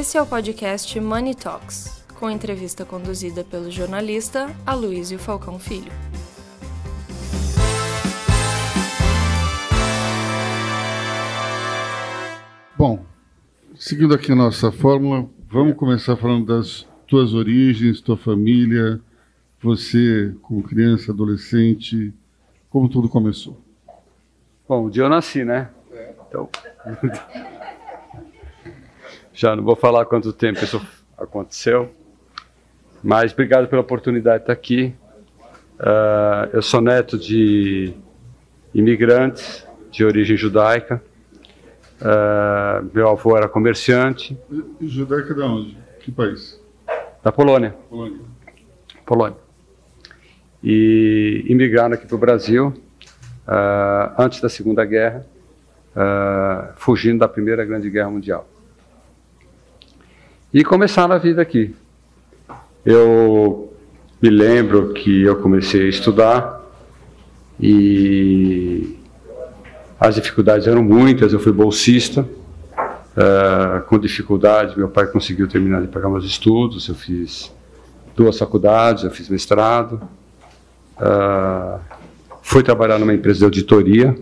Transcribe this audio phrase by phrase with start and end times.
[0.00, 5.92] Esse é o podcast Money Talks, com entrevista conduzida pelo jornalista Aloysio Falcão Filho.
[12.78, 13.04] Bom,
[13.74, 18.98] seguindo aqui a nossa fórmula, vamos começar falando das tuas origens, tua família,
[19.60, 22.10] você como criança, adolescente,
[22.70, 23.60] como tudo começou.
[24.66, 25.68] Bom, o dia eu nasci, né?
[26.26, 26.48] Então,
[29.40, 30.78] já não vou falar quanto tempo isso
[31.16, 31.90] aconteceu,
[33.02, 34.94] mas obrigado pela oportunidade de estar aqui.
[35.78, 37.94] Uh, eu sou neto de
[38.74, 41.02] imigrantes de origem judaica.
[42.02, 44.36] Uh, meu avô era comerciante.
[44.78, 45.78] E judaica de onde?
[46.00, 46.60] Que país?
[47.22, 47.74] Da Polônia.
[47.88, 48.20] Polônia.
[49.06, 49.38] Polônia.
[50.62, 52.74] E imigraram aqui para o Brasil
[53.48, 55.24] uh, antes da Segunda Guerra,
[56.76, 58.49] fugindo da Primeira Grande Guerra Mundial.
[60.52, 61.72] E começaram a vida aqui.
[62.84, 63.72] Eu
[64.20, 66.60] me lembro que eu comecei a estudar
[67.60, 68.98] e
[69.98, 75.86] as dificuldades eram muitas, eu fui bolsista, uh, com dificuldades, meu pai conseguiu terminar de
[75.86, 77.52] pagar meus estudos, eu fiz
[78.16, 80.02] duas faculdades, eu fiz mestrado,
[80.96, 81.78] uh,
[82.42, 84.18] fui trabalhar numa empresa de auditoria,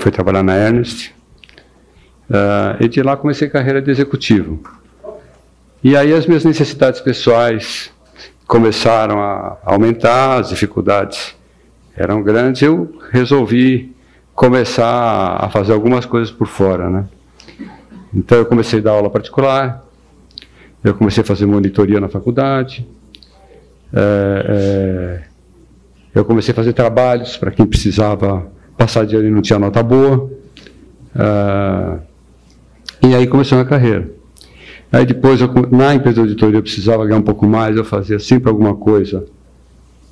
[0.00, 1.14] fui trabalhar na Ernest,
[2.30, 4.62] uh, e de lá comecei carreira de executivo.
[5.84, 7.90] E aí as minhas necessidades pessoais
[8.46, 11.34] começaram a aumentar, as dificuldades
[11.96, 13.92] eram grandes, eu resolvi
[14.32, 17.08] começar a fazer algumas coisas por fora, né?
[18.14, 19.84] Então eu comecei a dar aula particular,
[20.84, 22.86] eu comecei a fazer monitoria na faculdade,
[23.92, 25.22] é, é,
[26.14, 30.30] eu comecei a fazer trabalhos para quem precisava passar dinheiro e não tinha nota boa,
[31.16, 31.98] é,
[33.08, 34.21] e aí começou a minha carreira.
[34.92, 38.18] Aí depois, eu, na empresa de auditoria, eu precisava ganhar um pouco mais, eu fazia
[38.18, 39.24] sempre alguma coisa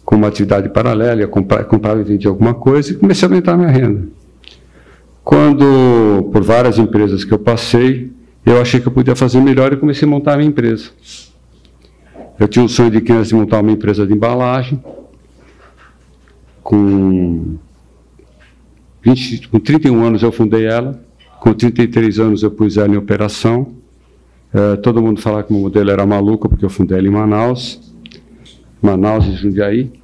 [0.05, 3.69] com uma atividade paralela, comprava e vendia alguma coisa e comecei a aumentar a minha
[3.69, 4.09] renda.
[5.23, 8.11] Quando, por várias empresas que eu passei,
[8.45, 10.91] eu achei que eu podia fazer melhor e comecei a montar a minha empresa.
[12.39, 14.83] Eu tinha um sonho de criança de montar uma empresa de embalagem.
[16.63, 17.59] Com,
[19.03, 20.99] 20, com 31 anos eu fundei ela.
[21.39, 23.80] Com 33 anos eu pus ela em operação.
[24.53, 27.81] É, todo mundo falava que o modelo era maluco, porque eu fundei ela em Manaus.
[28.83, 30.01] Manaus e Jundiaí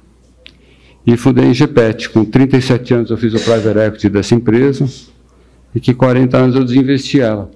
[1.07, 2.09] e fundei em GPET.
[2.09, 4.85] Com 37 anos eu fiz o private equity dessa empresa
[5.73, 7.49] e que 40 anos eu desinvesti ela.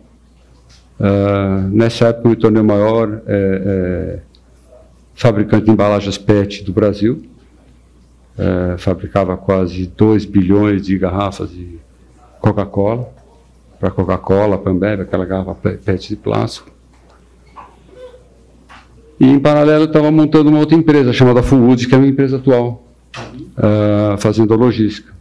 [0.97, 4.19] Uh, nessa época eu me tornei o maior é, é,
[5.13, 7.23] fabricante de embalagens PET do Brasil.
[8.37, 11.77] É, fabricava quase 2 bilhões de garrafas de
[12.39, 13.09] Coca-Cola,
[13.77, 16.71] para Coca-Cola, Pambev, aquela garrafa PET de plástico.
[19.21, 22.37] E em paralelo estava montando uma outra empresa chamada Full que é a minha empresa
[22.37, 25.13] atual uh, fazendo a logística.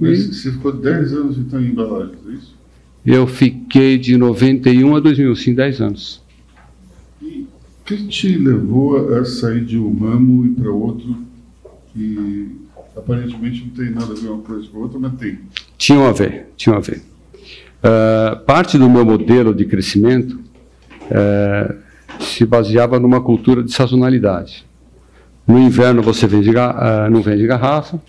[0.00, 2.54] E, você ficou 10 anos então em embalagens, é isso?
[3.04, 6.22] Eu fiquei de 91 a 2000, sim, 10 anos.
[7.20, 11.16] E o que te levou a sair de um ramo e para outro
[11.92, 12.52] que
[12.96, 15.40] aparentemente não tem nada a ver uma coisa com a outra, mas tem?
[15.76, 17.02] Tinha a ver, tinha a ver.
[17.82, 20.38] Uh, parte do meu modelo de crescimento
[21.02, 21.83] uh,
[22.34, 24.66] se baseava numa cultura de sazonalidade.
[25.46, 28.00] No inverno você vende, uh, não vende garrafa,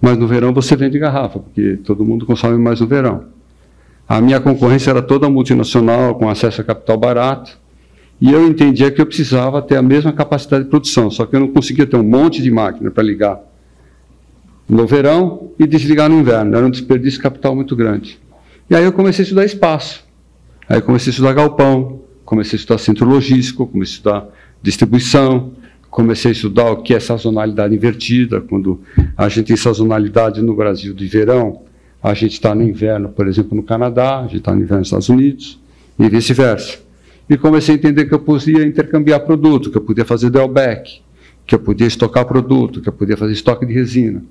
[0.00, 3.24] mas no verão você vende garrafa, porque todo mundo consome mais no verão.
[4.08, 7.58] A minha concorrência era toda multinacional, com acesso a capital barato,
[8.20, 11.40] e eu entendia que eu precisava ter a mesma capacidade de produção, só que eu
[11.40, 13.38] não conseguia ter um monte de máquina para ligar
[14.68, 16.56] no verão e desligar no inverno.
[16.56, 18.18] Era um desperdício de capital muito grande.
[18.68, 20.04] E aí eu comecei a estudar espaço.
[20.68, 24.28] Aí comecei a estudar galpão, comecei a estudar centro logístico, comecei a estudar
[24.62, 25.52] distribuição,
[25.88, 28.82] comecei a estudar o que é sazonalidade invertida, quando
[29.16, 31.62] a gente tem sazonalidade no Brasil de verão,
[32.02, 34.88] a gente está no inverno, por exemplo, no Canadá, a gente está no inverno nos
[34.88, 35.58] Estados Unidos,
[35.98, 36.78] e vice-versa.
[37.30, 41.00] E comecei a entender que eu podia intercambiar produto, que eu podia fazer drawback,
[41.46, 44.22] que eu podia estocar produto, que eu podia fazer estoque de resina.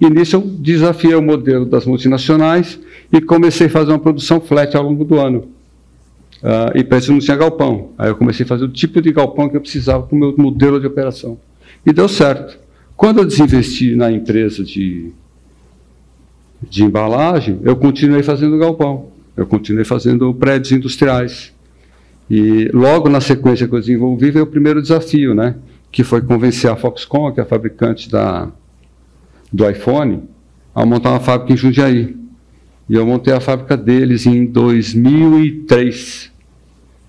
[0.00, 2.80] E nisso eu desafiei o modelo das multinacionais
[3.12, 5.53] e comecei a fazer uma produção flat ao longo do ano.
[6.44, 7.92] Uh, e para isso não tinha galpão.
[7.96, 10.34] Aí eu comecei a fazer o tipo de galpão que eu precisava para o meu
[10.36, 11.38] modelo de operação.
[11.86, 12.58] E deu certo.
[12.96, 15.10] Quando eu desinvesti na empresa de,
[16.62, 19.08] de embalagem, eu continuei fazendo galpão.
[19.34, 21.52] Eu continuei fazendo prédios industriais.
[22.30, 25.56] E logo na sequência que eu desenvolvi veio o primeiro desafio, né?
[25.94, 28.50] que foi convencer a Foxconn, que é a fabricante da,
[29.52, 30.24] do iPhone,
[30.74, 32.16] a montar uma fábrica em Jundiaí.
[32.88, 36.32] E eu montei a fábrica deles em 2003.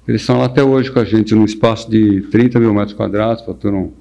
[0.07, 3.43] Eles estão lá até hoje com a gente, num espaço de 30 mil metros quadrados,
[3.43, 3.91] faturam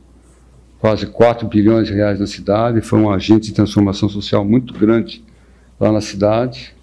[0.79, 2.83] quase 4 bilhões de reais na cidade.
[2.83, 5.25] Foi um agente de transformação social muito grande
[5.81, 6.75] lá na cidade.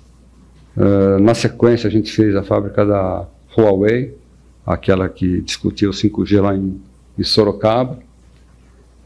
[0.75, 4.18] Uh, na sequência, a gente fez a fábrica da Huawei,
[4.65, 6.81] aquela que discutiu o 5G lá em,
[7.18, 8.00] em Sorocaba.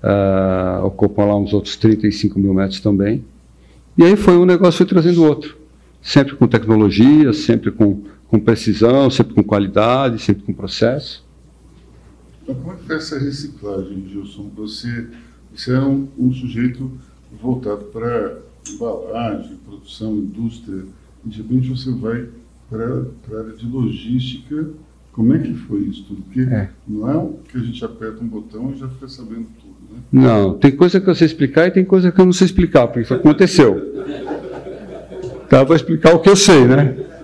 [0.01, 3.25] Uh, ocupam lá uns outros 35 mil metros também.
[3.97, 5.57] E aí foi um negócio foi trazendo outro.
[6.01, 8.03] Sempre com tecnologia, sempre com,
[8.35, 11.23] com precisão, sempre com qualidade, sempre com processo.
[12.43, 14.51] Então, como é que foi essa reciclagem, Gilson?
[14.55, 15.07] Você,
[15.53, 16.91] você é um, um sujeito
[17.41, 18.39] voltado para
[18.69, 20.83] embalagem, produção, indústria,
[21.25, 22.27] e de repente você vai
[22.69, 24.69] para a área de logística.
[25.13, 26.21] Como é que foi isso tudo?
[26.23, 26.69] Porque é.
[26.85, 29.99] não é que a gente aperta um botão e já fica sabendo tudo, né?
[30.11, 32.87] Não, tem coisa que eu sei explicar e tem coisa que eu não sei explicar,
[32.87, 33.81] porque isso aconteceu.
[35.49, 37.14] Tá, vou explicar o que eu sei, né?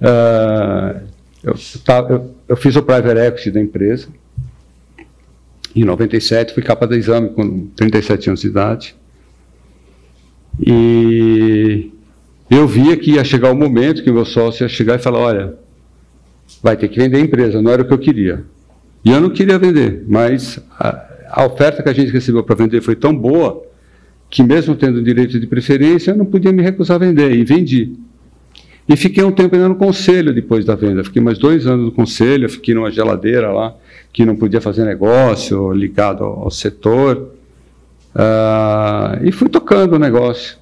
[0.00, 1.00] Uh,
[1.42, 1.54] eu,
[1.84, 4.08] tá, eu, eu, fiz o private equity da empresa.
[5.74, 8.96] Em 97, fui capa de exame com 37 anos de idade.
[10.64, 11.90] E
[12.50, 15.18] eu via que ia chegar o momento que o meu sócio ia chegar e falar:
[15.18, 15.54] olha,
[16.62, 18.44] vai ter que vender a empresa, não era o que eu queria.
[19.04, 22.80] E eu não queria vender, mas a, a oferta que a gente recebeu para vender
[22.80, 23.62] foi tão boa
[24.28, 27.94] que, mesmo tendo direito de preferência, eu não podia me recusar a vender, e vendi.
[28.88, 31.02] E fiquei um tempo ainda no conselho depois da venda.
[31.02, 33.74] Fiquei mais dois anos no conselho, fiquei numa geladeira lá,
[34.12, 37.30] que não podia fazer negócio, ligado ao, setor.
[38.14, 40.56] Uh, e fui tocando o negócio.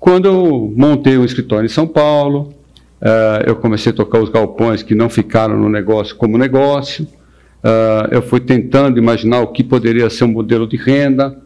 [0.00, 2.52] Quando eu montei um escritório em São Paulo,
[3.00, 7.04] uh, eu comecei a tocar os galpões que não ficaram no negócio como negócio.
[7.04, 11.36] Uh, eu fui tentando imaginar o que poderia ser um modelo de renda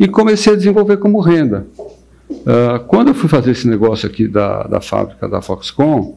[0.00, 1.64] e comecei a desenvolver como renda.
[2.88, 6.14] Quando eu fui fazer esse negócio aqui da, da fábrica da Foxconn,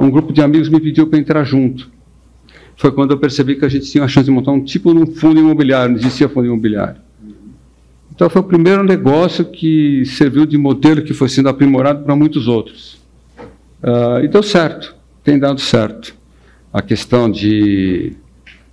[0.00, 1.90] um grupo de amigos me pediu para entrar junto
[2.76, 5.00] foi quando eu percebi que a gente tinha a chance de montar um tipo de
[5.00, 7.00] um fundo imobiliário, não existia fundo imobiliário.
[8.14, 12.48] Então foi o primeiro negócio que serviu de modelo que foi sendo aprimorado para muitos
[12.48, 12.98] outros.
[13.82, 14.94] Uh, e deu certo,
[15.24, 16.14] tem dado certo.
[16.72, 18.12] A questão de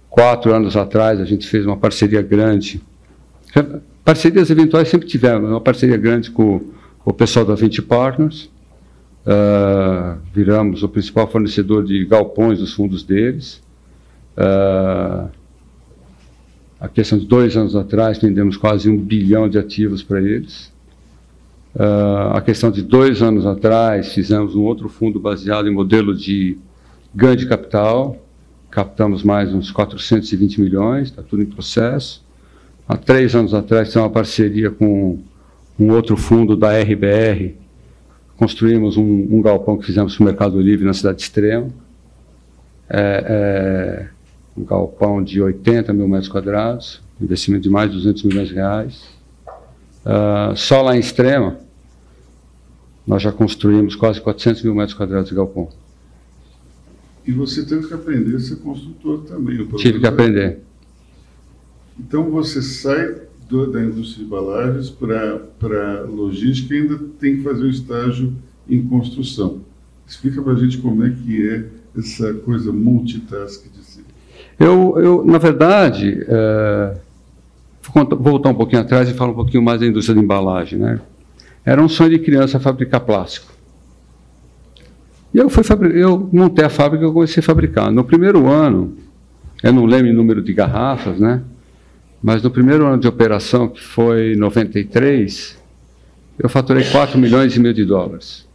[0.10, 2.81] quatro anos atrás a gente fez uma parceria grande.
[4.04, 6.62] Parcerias eventuais sempre tivemos, uma parceria grande com
[7.06, 8.50] o pessoal da 20 Partners.
[9.26, 13.62] Uh, viramos o principal fornecedor de galpões dos fundos deles.
[14.38, 15.30] Uh,
[16.82, 20.66] a questão de dois anos atrás, vendemos quase um bilhão de ativos para eles.
[21.74, 26.58] Uh, a questão de dois anos atrás, fizemos um outro fundo baseado em modelo de
[27.16, 28.18] ganho de capital,
[28.70, 32.22] captamos mais uns 420 milhões, está tudo em processo.
[32.88, 35.20] Há três anos atrás, tem uma parceria com
[35.80, 37.56] um outro fundo da RBR,
[38.38, 41.70] construímos um, um galpão que fizemos para o Mercado Livre na cidade de Extrema.
[42.90, 44.10] É, é,
[44.56, 49.04] um galpão de 80 mil metros quadrados, investimento de mais de 200 milhões de reais.
[50.06, 51.58] Uh, só lá em Extrema,
[53.08, 55.70] nós já construímos quase 400 mil metros quadrados de galpão.
[57.26, 59.66] E você teve que aprender a ser construtor também.
[59.78, 60.60] Tive que aprender.
[62.00, 63.16] Então você sai
[63.48, 68.34] do, da indústria de embalagens para logística e ainda tem que fazer o estágio
[68.68, 69.62] em construção.
[70.08, 71.65] Explica para a gente como é que é
[71.98, 73.84] essa coisa multitask de
[74.60, 76.98] eu, eu na verdade, é,
[77.94, 80.79] vou voltar um pouquinho atrás e falar um pouquinho mais da indústria de embalagem.
[80.79, 81.00] Né?
[81.65, 83.51] Era um sonho de criança fabricar plástico.
[85.34, 85.63] E eu, fui
[85.94, 87.91] eu montei a fábrica e comecei a fabricar.
[87.91, 88.96] No primeiro ano,
[89.63, 91.41] eu não lembro o número de garrafas, né?
[92.24, 95.62] Mas no primeiro ano de operação, que foi 93,
[96.39, 98.48] eu faturei 4 milhões e meio de dólares.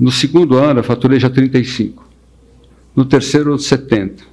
[0.00, 2.08] No segundo ano, eu faturei já 35
[2.96, 4.24] no terceiro 70.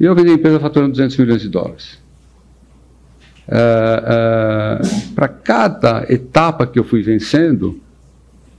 [0.00, 1.98] E eu vendi a empresa faturando 200 milhões de dólares.
[3.48, 7.80] É, é, Para cada etapa que eu fui vencendo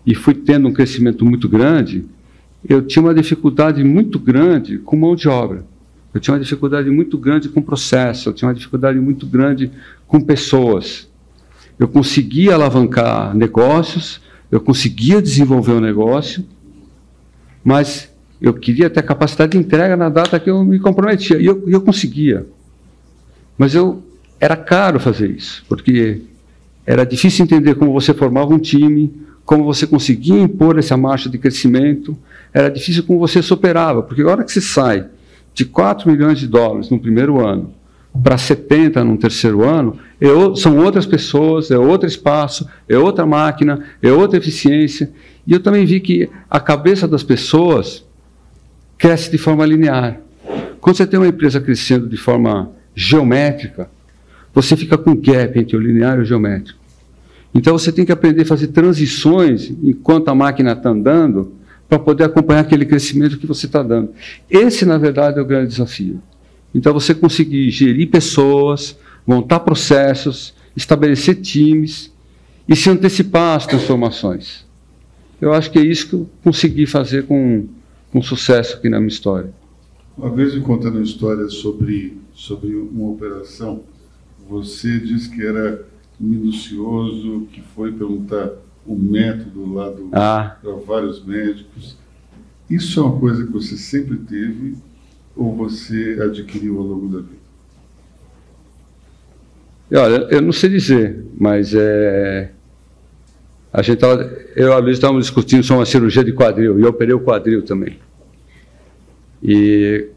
[0.05, 2.05] e fui tendo um crescimento muito grande,
[2.67, 5.65] eu tinha uma dificuldade muito grande com mão de obra.
[6.17, 9.69] Eu tinha uma dificuldade muito grande com processo, eu tinha uma dificuldade muito grande
[10.07, 11.07] com pessoas.
[11.77, 14.19] Eu conseguia alavancar negócios,
[14.51, 16.43] eu conseguia desenvolver o um negócio,
[17.63, 21.37] mas eu queria ter capacidade de entrega na data que eu me comprometia.
[21.37, 22.47] E eu, eu conseguia.
[23.55, 24.03] Mas eu
[24.39, 26.21] era caro fazer isso, porque
[26.83, 29.13] era difícil entender como você formava um time,
[29.45, 32.17] como você conseguia impor essa marcha de crescimento.
[32.51, 35.05] Era difícil como você superava, porque a hora que você sai
[35.57, 37.73] de 4 milhões de dólares no primeiro ano
[38.23, 43.83] para 70 no terceiro ano, é são outras pessoas, é outro espaço, é outra máquina,
[43.99, 45.11] é outra eficiência.
[45.47, 48.05] E eu também vi que a cabeça das pessoas
[48.99, 50.19] cresce de forma linear.
[50.79, 53.89] Quando você tem uma empresa crescendo de forma geométrica,
[54.53, 56.79] você fica com gap entre o linear e o geométrico.
[57.53, 61.56] Então você tem que aprender a fazer transições enquanto a máquina está andando
[61.87, 64.11] para poder acompanhar aquele crescimento que você está dando.
[64.49, 66.21] Esse, na verdade, é o grande desafio.
[66.73, 72.11] Então, você conseguir gerir pessoas, montar processos, estabelecer times
[72.67, 74.65] e se antecipar às transformações.
[75.39, 77.67] Eu acho que é isso que eu consegui fazer com,
[78.11, 79.51] com sucesso aqui na minha história.
[80.17, 83.83] Uma vez me contando uma história sobre, sobre uma operação,
[84.49, 85.85] você disse que era
[86.19, 88.51] minucioso, que foi perguntar
[88.87, 90.57] o método lá do, ah.
[90.61, 91.97] para vários médicos.
[92.69, 94.75] Isso é uma coisa que você sempre teve
[95.35, 97.37] ou você adquiriu ao longo da vida?
[99.93, 102.51] Olha, eu não sei dizer, mas é,
[103.71, 104.21] a gente tava,
[104.55, 107.19] eu e a Luiz estávamos discutindo sobre uma cirurgia de quadril, e eu operei o
[107.19, 107.97] quadril também.
[109.41, 110.07] E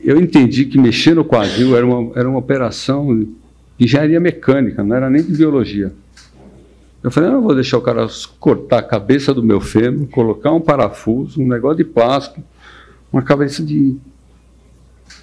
[0.00, 3.18] eu entendi que mexer no quadril era uma, era uma operação
[3.76, 5.92] de engenharia mecânica, não era nem de biologia.
[7.02, 8.06] Eu falei, não, eu vou deixar o cara
[8.40, 12.42] cortar a cabeça do meu fêmur, colocar um parafuso, um negócio de plástico,
[13.12, 13.96] uma cabeça de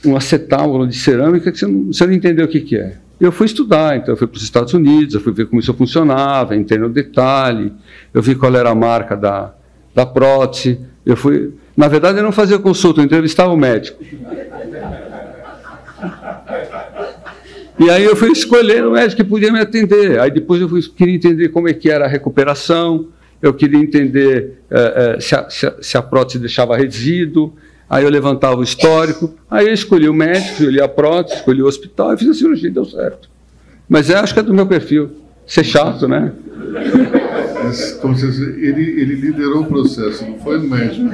[0.06, 2.98] um acetábulo de cerâmica que você não, você não entendeu o que, que é.
[3.20, 5.74] Eu fui estudar, então eu fui para os Estados Unidos, eu fui ver como isso
[5.74, 7.72] funcionava, entrei no detalhe,
[8.14, 9.54] eu vi qual era a marca da,
[9.94, 11.54] da prótese, eu fui...
[11.76, 14.02] Na verdade, eu não fazia consulta, eu entrevistava o médico.
[17.78, 20.20] E aí eu fui escolhendo o médico que podia me atender.
[20.20, 23.08] Aí depois eu fui, queria entender como é que era a recuperação,
[23.42, 27.54] eu queria entender é, é, se, a, se, a, se, a, prótese deixava resíduo,
[27.90, 31.68] aí eu levantava o histórico, aí eu escolhi o médico, escolhi a prótese, escolhi o
[31.68, 33.30] hospital e fiz a cirurgia e deu certo.
[33.88, 35.12] Mas eu acho que é do meu perfil.
[35.46, 36.34] Ser chato, né?
[37.98, 38.16] Então,
[38.58, 41.06] ele, ele liderou o processo, não foi o médico.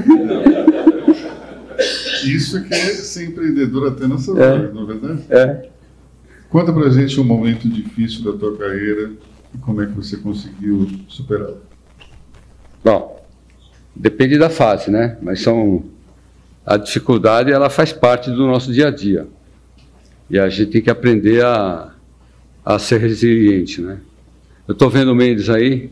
[2.23, 4.33] Isso é que é ser empreendedor até nessa é.
[4.35, 5.21] hora, não é verdade?
[5.29, 5.70] É.
[6.51, 9.13] Conta pra gente um momento difícil da tua carreira
[9.55, 11.62] e como é que você conseguiu superá-lo.
[12.84, 13.25] Bom,
[13.96, 15.17] depende da fase, né?
[15.22, 15.86] Mas são
[16.65, 19.27] a dificuldade ela faz parte do nosso dia a dia
[20.29, 21.93] e a gente tem que aprender a,
[22.65, 24.00] a ser resiliente, né?
[24.67, 25.89] Eu estou vendo o Mendes aí.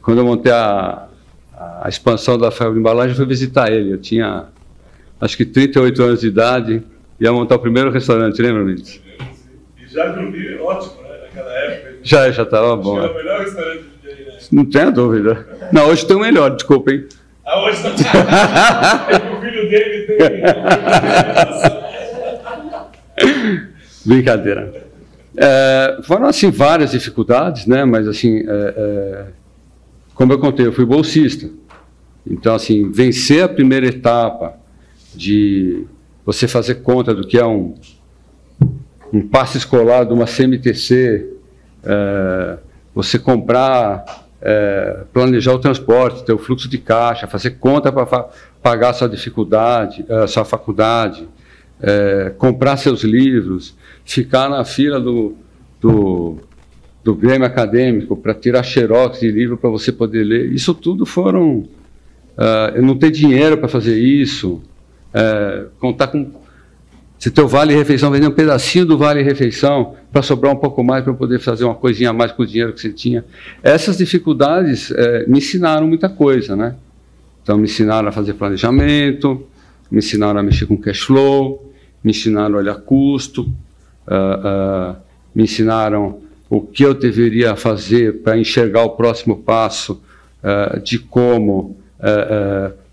[0.00, 1.08] Quando eu montei a,
[1.82, 3.92] a expansão da Fábrica de Embalagem, eu fui visitar ele.
[3.92, 4.46] Eu tinha
[5.20, 6.82] acho que 38 anos de idade,
[7.20, 9.00] ia montar o primeiro restaurante, lembra, Mendes?
[9.92, 11.18] Já dormi ótimo, né?
[11.22, 11.98] Naquela época.
[12.02, 12.98] Já, já estava bom.
[12.98, 14.38] Era o melhor restaurante de aí, né?
[14.50, 15.46] Não tenha dúvida.
[15.70, 17.06] Não, hoje tem o melhor, desculpa, hein?
[17.44, 19.08] Ah, hoje está.
[19.36, 20.42] o filho dele tem.
[24.06, 24.82] Brincadeira.
[25.36, 27.84] É, foram assim várias dificuldades, né?
[27.84, 29.26] Mas assim, é, é,
[30.14, 31.50] como eu contei, eu fui bolsista.
[32.26, 34.54] Então assim, vencer a primeira etapa
[35.14, 35.84] de
[36.24, 37.74] você fazer conta do que é um
[39.12, 41.28] um passe escolar de uma CMTC,
[41.84, 42.58] é,
[42.94, 48.30] você comprar, é, planejar o transporte, ter o fluxo de caixa, fazer conta para
[48.62, 51.28] pagar sua dificuldade, a sua faculdade,
[51.80, 55.36] é, comprar seus livros, ficar na fila do,
[55.80, 56.38] do,
[57.04, 60.52] do Grêmio Acadêmico para tirar xerox de livro para você poder ler.
[60.52, 61.68] Isso tudo foram.
[62.74, 64.62] Eu não ter dinheiro para fazer isso,
[65.78, 66.41] contar com
[67.22, 71.04] se teu vale refeição vender um pedacinho do vale refeição para sobrar um pouco mais
[71.04, 73.24] para poder fazer uma coisinha a mais com o dinheiro que você tinha.
[73.62, 76.74] Essas dificuldades é, me ensinaram muita coisa, né?
[77.40, 79.46] Então me ensinaram a fazer planejamento,
[79.88, 84.96] me ensinaram a mexer com cash flow, me ensinaram a olhar custo, uh, uh,
[85.32, 86.18] me ensinaram
[86.50, 90.02] o que eu deveria fazer para enxergar o próximo passo
[90.42, 91.76] uh, de como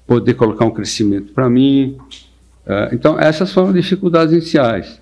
[0.05, 1.97] poder colocar um crescimento para mim.
[2.69, 5.01] É, então, essas foram dificuldades iniciais.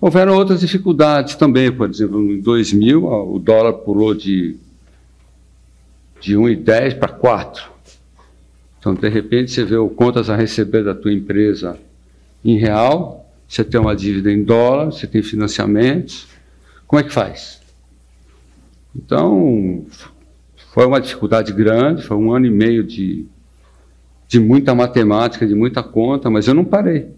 [0.00, 4.56] Houveram outras dificuldades também, por exemplo, em 2000, o dólar pulou de,
[6.20, 7.64] de 1,10 para 4.
[8.78, 11.76] Então, de repente, você vê o contas a receber da tua empresa
[12.44, 16.28] em real, você tem uma dívida em dólar, você tem financiamentos.
[16.86, 17.60] Como é que faz?
[18.94, 19.84] Então,
[20.72, 23.26] foi uma dificuldade grande, foi um ano e meio de
[24.28, 27.08] de muita matemática, de muita conta, mas eu não parei.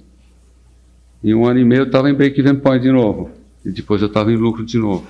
[1.22, 3.30] Em um ano e meio eu estava em break-even point de novo.
[3.64, 5.06] E depois eu estava em lucro de novo.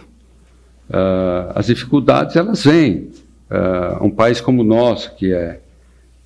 [0.88, 3.10] Uh, as dificuldades, elas vêm.
[3.50, 5.60] Uh, um país como o nosso, que é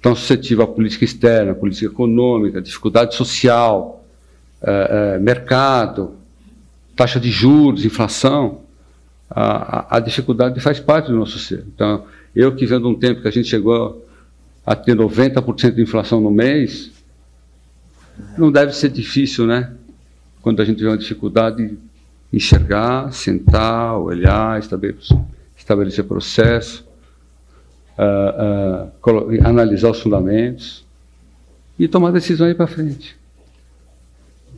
[0.00, 4.04] tão suscetível à política externa, à política econômica, dificuldade social,
[4.62, 6.12] uh, mercado,
[6.95, 8.61] taxa de juros, inflação,
[9.28, 11.64] a, a, dificuldade faz parte do nosso ser.
[11.75, 12.04] Então,
[12.37, 14.03] eu que vendo um tempo que a gente chegou
[14.64, 16.90] a ter 90% de inflação no mês,
[18.38, 19.73] não deve ser difícil, né?
[20.40, 21.78] Quando a gente tiver uma dificuldade de
[22.33, 26.87] enxergar, sentar, olhar, estabelecer, processo,
[27.99, 30.85] uh, uh, analisar os fundamentos
[31.78, 33.16] e tomar decisão aí para frente.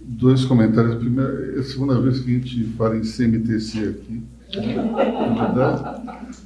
[0.02, 0.96] Dois comentários.
[0.96, 4.22] Primeiro, é a segunda vez que a gente fala em CMTC aqui.
[4.56, 6.00] É verdade?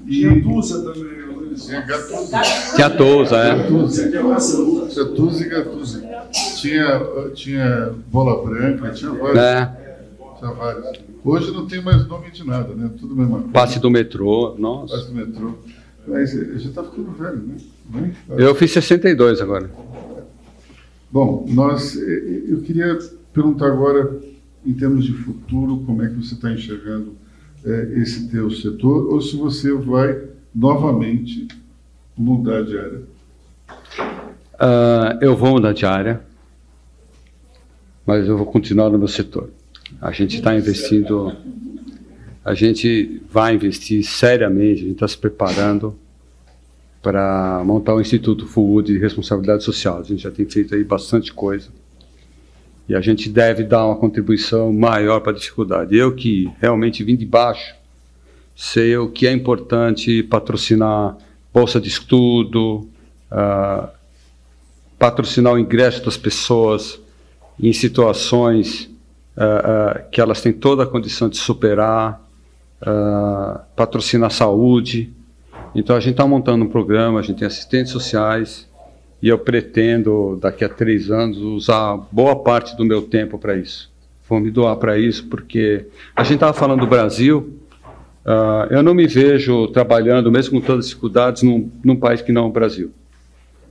[0.07, 0.21] E...
[0.21, 1.21] Tinha Tusa também,
[1.67, 2.43] Tinha Gatusa.
[2.75, 2.87] Tinha
[3.37, 3.57] é.
[5.45, 6.03] E Gatusa.
[6.57, 7.01] Tinha,
[7.35, 9.39] tinha Bola Branca, tinha vários.
[9.39, 9.97] É.
[10.39, 11.01] Tinha vários.
[11.25, 12.91] Hoje não tem mais nome de nada, né?
[12.99, 13.33] Tudo mesmo.
[13.33, 13.49] coisa.
[13.49, 14.95] Passe do metrô, nossa.
[14.95, 15.55] Passe do metrô.
[16.07, 17.57] Mas a gente está ficando velho, né?
[18.31, 19.71] Eu fiz 62 agora.
[21.11, 22.99] Bom, nós, eu queria
[23.33, 24.19] perguntar agora,
[24.65, 27.17] em termos de futuro, como é que você está enxergando
[27.65, 31.49] é, esse teu setor, ou se você vai novamente
[32.17, 33.03] mudar de área?
[34.55, 36.21] Uh, eu vou mudar de área,
[38.05, 39.51] mas eu vou continuar no meu setor.
[40.01, 41.35] A gente está investindo,
[42.45, 45.97] a gente vai investir seriamente, a gente está se preparando
[47.03, 50.01] para montar o Instituto Full de Responsabilidade Social.
[50.01, 51.71] A gente já tem feito aí bastante coisa
[52.91, 55.97] e a gente deve dar uma contribuição maior para a dificuldade.
[55.97, 57.75] Eu que realmente vim de baixo,
[58.63, 61.17] sei o que é importante patrocinar
[61.51, 62.87] bolsa de estudo,
[63.33, 63.89] uh,
[64.99, 67.01] patrocinar o ingresso das pessoas
[67.59, 68.85] em situações
[69.35, 72.21] uh, uh, que elas têm toda a condição de superar,
[73.77, 75.11] patrocinar saúde.
[75.75, 78.69] Então a gente está montando um programa, a gente tem assistentes sociais,
[79.23, 83.91] e eu pretendo, daqui a três anos, usar boa parte do meu tempo para isso.
[84.29, 87.60] Vou me doar para isso, porque a gente estava falando do Brasil,
[88.25, 92.33] uh, eu não me vejo trabalhando, mesmo com todas as dificuldades, num, num país que
[92.33, 92.91] não é o Brasil.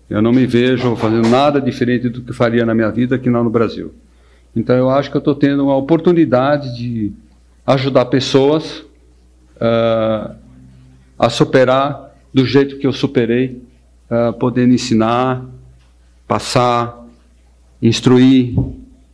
[0.09, 3.43] Eu não me vejo fazendo nada diferente do que faria na minha vida aqui não
[3.43, 3.93] no Brasil.
[4.55, 7.11] Então eu acho que eu estou tendo uma oportunidade de
[7.65, 8.79] ajudar pessoas
[9.57, 10.35] uh,
[11.17, 13.61] a superar do jeito que eu superei
[14.09, 15.45] uh, podendo ensinar,
[16.27, 17.05] passar,
[17.81, 18.55] instruir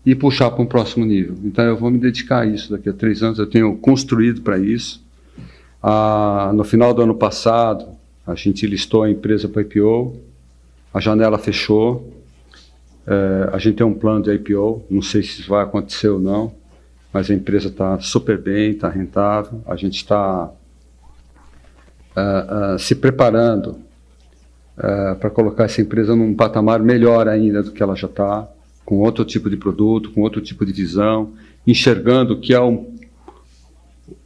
[0.05, 1.35] e puxar para um próximo nível.
[1.43, 3.37] Então eu vou me dedicar a isso daqui a três anos.
[3.37, 5.03] Eu tenho construído para isso.
[5.87, 7.85] Ah, no final do ano passado,
[8.25, 10.15] a gente listou a empresa para IPO,
[10.91, 12.11] a janela fechou.
[13.05, 16.51] É, a gente tem um plano de IPO, não sei se vai acontecer ou não,
[17.13, 19.61] mas a empresa está super bem, está rentável.
[19.67, 20.45] A gente está
[22.17, 23.77] uh, uh, se preparando
[24.79, 28.49] uh, para colocar essa empresa num patamar melhor ainda do que ela já está,
[28.83, 31.33] com outro tipo de produto, com outro tipo de visão,
[31.67, 32.94] enxergando que é um,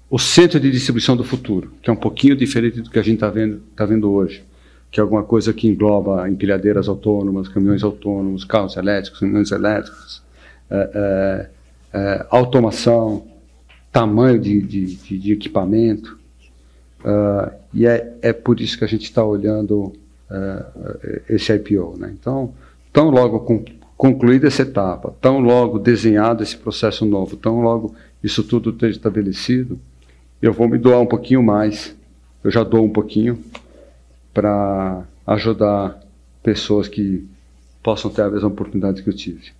[0.09, 3.15] o centro de distribuição do futuro, que é um pouquinho diferente do que a gente
[3.15, 4.43] está vendo, tá vendo hoje,
[4.91, 10.23] que é alguma coisa que engloba empilhadeiras autônomas, caminhões autônomos, carros elétricos, caminhões elétricos,
[10.69, 11.49] é, é,
[11.93, 13.27] é, automação,
[13.91, 16.17] tamanho de, de, de, de equipamento.
[17.01, 19.93] Uh, e é, é por isso que a gente está olhando
[20.29, 21.95] uh, esse IPO.
[21.97, 22.13] Né?
[22.19, 22.53] Então,
[22.91, 23.39] tão logo
[23.95, 29.79] concluída essa etapa, tão logo desenhado esse processo novo, tão logo isso tudo esteja estabelecido,
[30.41, 31.95] eu vou me doar um pouquinho mais,
[32.43, 33.39] eu já dou um pouquinho,
[34.33, 35.99] para ajudar
[36.41, 37.27] pessoas que
[37.83, 39.51] possam ter a mesma oportunidade que eu tive.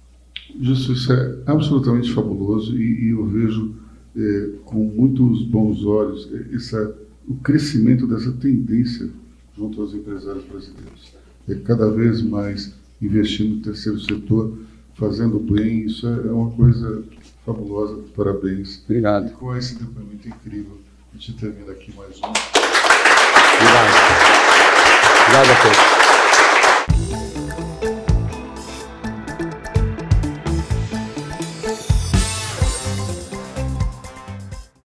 [0.60, 3.76] Justo, isso é absolutamente fabuloso e, e eu vejo
[4.16, 6.96] é, com muitos bons olhos essa,
[7.28, 9.10] o crescimento dessa tendência
[9.58, 11.14] junto aos empresários brasileiros.
[11.48, 14.58] É cada vez mais investindo no terceiro setor,
[14.96, 17.04] fazendo bem, isso é uma coisa
[17.46, 18.04] fabulosa.
[18.16, 18.82] Parabéns.
[18.86, 19.28] Obrigado.
[19.28, 20.80] E com esse depoimento incrível,
[21.14, 22.28] a gente termina aqui mais um.
[23.56, 23.90] Obrigado.
[25.28, 26.19] Obrigado a todos.